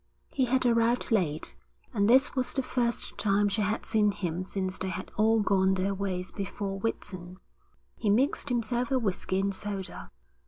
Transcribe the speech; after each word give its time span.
He 0.31 0.45
had 0.45 0.65
arrived 0.65 1.11
late, 1.11 1.55
and 1.93 2.09
this 2.09 2.35
was 2.35 2.53
the 2.53 2.63
first 2.63 3.15
time 3.19 3.47
she 3.49 3.61
had 3.61 3.85
seen 3.85 4.11
him 4.11 4.43
since 4.43 4.79
they 4.79 4.87
had 4.89 5.11
all 5.15 5.41
gone 5.41 5.75
their 5.75 5.93
ways 5.93 6.31
before 6.31 6.79
Whitsun. 6.79 7.37
He 7.97 8.09
mixed 8.09 8.49
himself 8.49 8.89
a 8.89 8.97
whisky 8.97 9.39
and 9.39 9.53
soda. 9.53 10.09